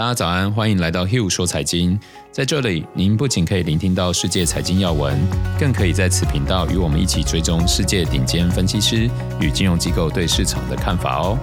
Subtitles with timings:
[0.00, 2.00] 大家早安，欢迎来到 Hugh 说财经。
[2.32, 5.14] 在这里，您不仅可以聆听到世界财经要闻，
[5.58, 9.10] 更可以在此频道与我们一起追踪世界顶尖分析师
[9.42, 11.38] 与金融机构对市场的看法哦。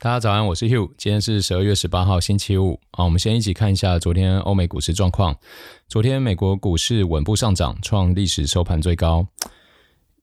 [0.00, 2.80] 大家早安，我是 Hugh，今天是十二月十八号星期五。
[2.90, 5.36] 好，我们先一起看一下昨天欧美股市状况。
[5.86, 9.28] 昨天美国股市稳步上涨，创历史收盘最高。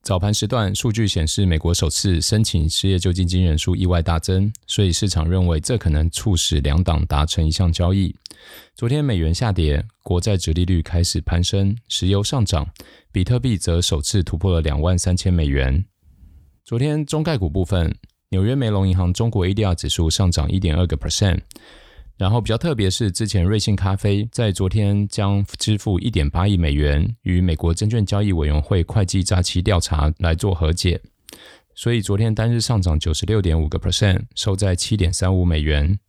[0.08, 8.16] 早盘时段，数据显示美国首次申请失业救济金人数意外大增，所以市场认为这可能促使两党达成一项交易。
[8.74, 12.70] 昨天美元下跌，国债殖利率开始攀升，石油上涨，
[13.12, 15.84] 比特币则首次突破了两万三千美元。
[16.64, 17.94] 昨天中概股部分，
[18.30, 21.42] 纽约梅隆银行中国 ADR 指数上涨一点二个 percent。
[22.18, 31.00] 然后比较特别是，之前瑞幸咖啡在昨天将支付一点八亿美元与美国证券交易委员会会计诈欺调查来做和解，
[31.76, 36.00] 所以昨天单日上涨九十六点五个 percent，收在七点三五美元。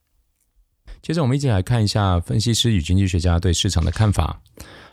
[1.03, 4.41] 接着我们一起来看一下分析师与经济学家对市场的看法。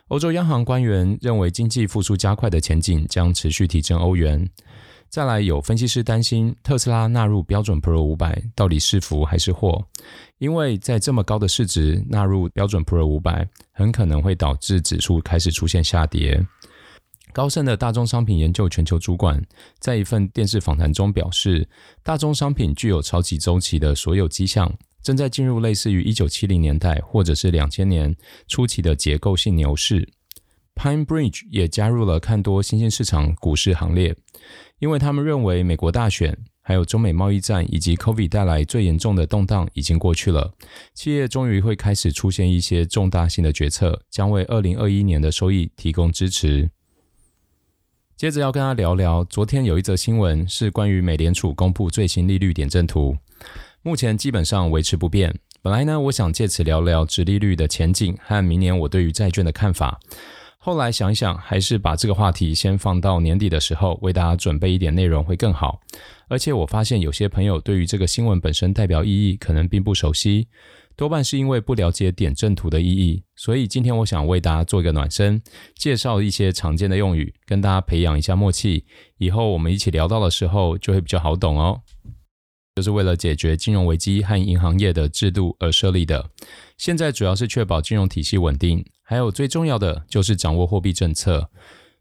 [0.09, 4.47] 欧洲央行官员认为经济复苏加快的前景将持续提振欧元。
[5.15, 9.81] 再来，有分析师担心特斯拉纳入标准普尔五百到底是福还是祸？
[10.39, 16.45] 因为在这么高的市值纳入标准普尔五百，很可能会导致指数开始出现下跌。
[17.31, 19.41] 高盛的大宗商品研究全球主管
[19.79, 21.65] 在一份电视访谈中表示，
[22.03, 24.69] 大宗商品具有超级周期的所有迹象，
[25.01, 28.13] 正在进入类似于一九七零年代或者是两千年
[28.49, 30.05] 初期的结构性牛市。
[30.75, 34.15] PineBridge 也加入了看多新兴市场股市行列。
[34.79, 40.53] 因为他们认为，美国大选、还有中美贸易战以及 COVID 带来最严重的动荡已经过去了，
[40.93, 46.69] 企业终于会开始出现一些重大性的决策，将为二零二一年的收益提供支持。
[48.17, 53.17] 接着要跟他聊聊，昨天有一则新闻是关于美联储公布最新利率点阵图，
[53.81, 55.39] 目前基本上维持不变。
[55.61, 59.99] 本来呢，我想借此聊聊殖利率的前景和明年我对于债券的看法。
[60.65, 65.79] 后来想一想，还是把这个话题先放到年底的时候，为大家准备一点内容会更好。
[66.27, 70.47] 而且我发现有些朋友对于这个新闻本身代表意义可能并不熟悉，
[70.95, 73.21] 多半是因为不了解点阵图的意义。
[73.35, 75.39] 所以今天我想为大家做一个暖身，
[75.75, 78.85] 介绍一些常见的用语，跟大家培养一下默契。
[79.19, 81.79] 以后我们一起聊到的时候就会比较好懂哦。
[82.73, 86.31] 就是为了解决金融危机和银行业的制度而设立的，
[86.79, 88.83] 现在主要是确保金融体系稳定。
[89.07, 91.51] 还有最重要的就是掌握货币政策，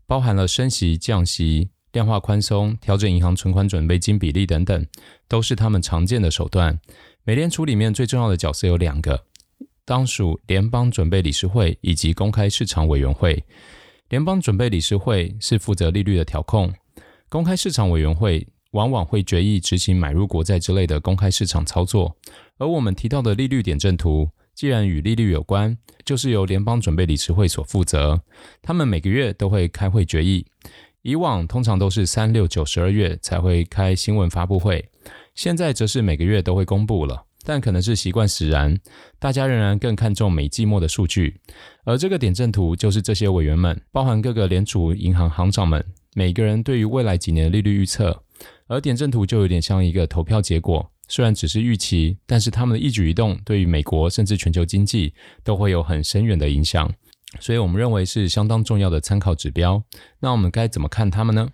[0.07, 4.87] 包含了升息、降息、量化宽松、调整银行存款准备金比例等等，
[5.29, 6.81] 都是他们常见的手段。
[7.25, 9.27] 美联储里面最重要的角色有两个，
[9.85, 13.45] 当属联邦准备理事会以及公开市场委员会。
[14.09, 16.73] 联邦准备理事会是负责利率的调控，
[17.29, 22.17] 公开市场委员会往往会决议执行买入国债之类的公开市场操作。
[22.57, 28.23] 而我们提到的利率点阵图，既然与利率有关，就是由联邦准备理事会所负责。
[28.63, 30.47] 他们每个月都会开会决议，
[31.03, 34.89] 以往通常都是三六九十二月才会开新闻发布会，
[35.35, 37.25] 现在则是每个月都会公布了。
[37.47, 38.81] 但可能是习惯使然，
[39.19, 41.43] 大家仍然更看重每季末的数据。
[41.85, 48.23] 而这个点阵图就是这些委员们，包含各个联储银行行长们，每个人对于未来几年的利率预测。
[48.67, 50.91] 而点阵图就有点像一个投票结果。
[51.15, 55.15] 虽然只是预期，但是他们的一举一动对于美国甚至全球经济
[55.45, 56.93] 都会有很深远的影响，
[57.39, 59.81] 所以我们认为是相当重要的参考指标。
[60.19, 61.51] 那我们该怎么看他们呢？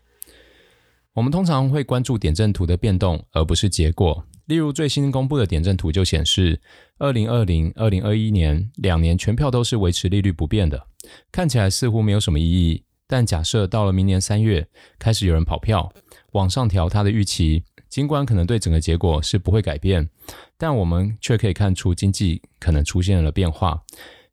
[1.12, 4.26] 我们通常会关注点阵图的变动，而不是结果。
[4.46, 6.62] 例如最新公布的点阵图就显示，
[6.96, 10.86] 二零二零、二零二一年两年全票都是维持利率不变的，
[11.30, 12.82] 看起来似乎没有什么意义。
[13.06, 14.66] 但假设到了明年三月，
[14.98, 15.92] 开始有人跑票，
[16.32, 17.64] 往上调他的预期。
[17.90, 20.08] 尽管可能对整个结果是不会改变，
[20.56, 23.82] 但我们却可以看出经济可能出现了变化。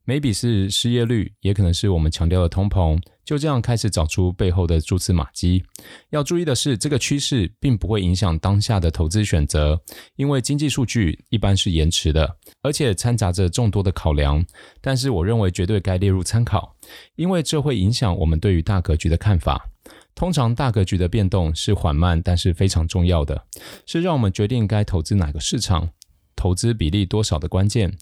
[0.05, 5.61] maybe 是失业率，也可能是我们强调的通膨，就这样开始找出背后的蛛丝马迹。
[6.11, 9.81] 要注意的是，这个趋势并不会影响当下的投资选择，
[10.15, 14.45] 因为经济数据一般是延迟的，而且掺杂着众多的考量。
[14.79, 16.77] 但是我认为绝对该列入参考，
[17.15, 19.69] 因为这会影响我们对于大格局的看法。
[20.17, 23.45] 通常大格局的变动是缓慢，但是非常重要的，
[23.85, 25.91] 是让我们决定该投资哪个市场、
[26.35, 27.95] 投资比例多少的关键。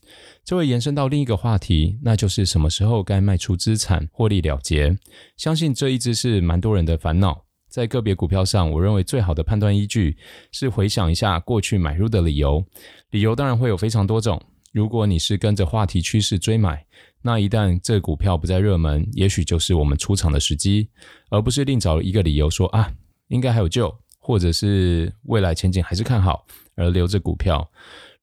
[0.46, 4.98] 这会延伸到另一个话题，那就是什么时候该卖出资产获利了结。
[5.36, 7.44] 相信这一直是蛮多人的烦恼。
[7.68, 10.16] 在个别股票上，我认为最好的判断依据
[10.54, 12.64] 是回想一下过去买入的理由。
[13.10, 14.42] 理由当然会有非常多种。
[14.75, 16.86] 如果你是跟着话题趋势追买，
[17.22, 20.89] 那一旦这股票不再热门，也许就是我们出场的时机，
[21.30, 22.92] 而不是另找一个理由说啊，
[23.30, 26.45] 应该还有救，或者是未来前景还是看好
[26.75, 27.72] 而留着股票。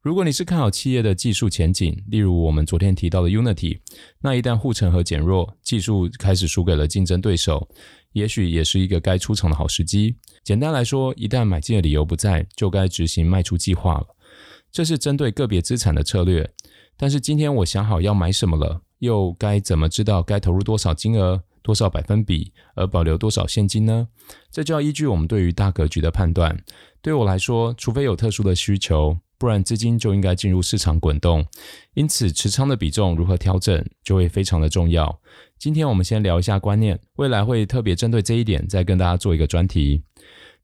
[0.03, 3.79] 如果你是看好企业的技术前景，例如我们昨天提到的 Unity，
[4.21, 7.67] 那一旦护城河减弱，技术开始输给了竞争对手，
[8.13, 10.17] 也许也是一个该出场的好时机。
[10.45, 14.07] 简单来说，一旦买进的理由不在，就该执行卖出计划了。
[14.73, 16.51] 这是针对个别资产的策略。
[16.97, 24.09] 但是今天我想好要买什么了，又该怎么知道该投入多少金额、多少百分比，而保留多少现金呢？
[24.51, 26.65] 这就要依据我们对于大格局的判断。
[27.03, 29.19] 对我来说，除非有特殊的需求。
[29.39, 31.45] 不然资金就应该进入市场滚动，
[31.95, 35.21] 因此持仓的比重如何调整就会非常的重要。
[35.59, 40.05] 今天我们先聊一下观念，未来会特别针对这一点再跟大家做一个专题。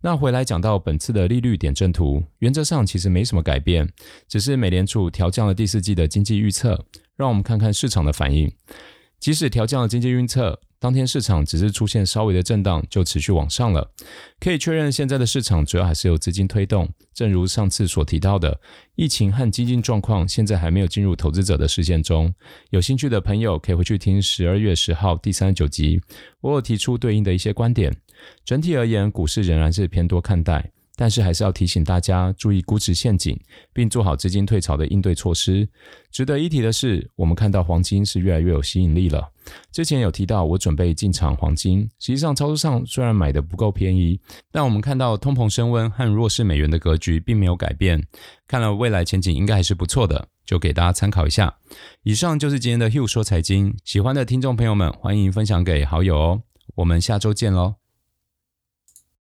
[0.01, 3.89] 那回来讲到本次的利率点阵图，原则上其实没什么改变，
[4.29, 6.87] 只是美联储调降了第四季的经济预测，
[7.17, 8.53] 让我们看看市场的反应。
[9.19, 13.91] 即使调降了经济预测，当天市场只是出现稍微的震荡，就持续往上了。
[14.39, 16.89] 可以确认，现在的市场主要还是由资金推动。
[17.13, 18.61] 正如上次所提到的，
[18.95, 22.33] 疫情和经济状况现在还没有进入投资者的视线中。
[22.71, 26.01] 有兴趣的朋友可以回去听十二月十号第三十九集，
[26.41, 27.93] 我有提出对应的一些观点。
[28.45, 30.71] 整体而言，股市仍然是偏多看待。
[31.01, 33.39] 但是还是要提醒大家注意估值陷阱，
[33.73, 35.69] 并做好资金退潮的应对措施。
[36.11, 39.31] 值得一提的是，我们看到黄金是越来越有吸引力了。
[39.71, 44.19] 之前有提到我准备进场黄金，实际上操作上虽然买的不够便宜，
[44.51, 48.05] 但我们看到通膨升温和弱势美元的格局并没有改变，
[48.49, 51.59] 看了未来前景应该还是不错的，就给大家参考一下。
[52.03, 56.43] 以上就是今天的 Hugh 说财经，喜欢的听众朋友们欢迎分享给好友哦。
[56.75, 57.78] 我们下周见喽。